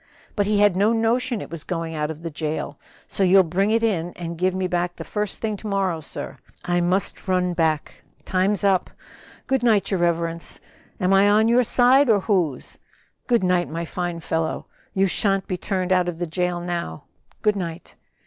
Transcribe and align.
But 0.35 0.47
he 0.47 0.57
had 0.57 0.75
no 0.75 0.93
notion 0.93 1.41
it 1.41 1.51
was 1.51 1.63
going 1.63 1.93
out 1.93 2.09
of 2.09 2.23
the 2.23 2.31
jail; 2.31 2.79
so 3.07 3.21
you'll 3.21 3.43
bring 3.43 3.69
it 3.69 3.83
in 3.83 4.13
and 4.15 4.35
give 4.35 4.55
it 4.55 4.57
me 4.57 4.65
back 4.67 4.95
the 4.95 5.03
first 5.03 5.41
thing 5.41 5.55
to 5.57 5.67
morrow, 5.67 6.01
sir. 6.01 6.39
I 6.65 6.81
must 6.81 7.27
run 7.27 7.53
back, 7.53 8.01
time's 8.25 8.63
up! 8.63 8.89
Good 9.45 9.61
night, 9.61 9.91
your 9.91 9.99
reverence. 9.99 10.59
Am 10.99 11.13
I 11.13 11.29
on 11.29 11.47
your 11.47 11.61
side 11.61 12.09
or 12.09 12.21
whose?" 12.21 12.79
"Good 13.27 13.43
night, 13.43 13.69
my 13.69 13.85
fine 13.85 14.21
fellow; 14.21 14.65
you 14.95 15.05
shan't 15.05 15.45
be 15.47 15.55
turned 15.55 15.91
out 15.93 16.09
of 16.09 16.17
the 16.17 16.25
jail 16.25 16.59
now. 16.59 17.03
Good 17.43 17.55
night." 17.55 17.95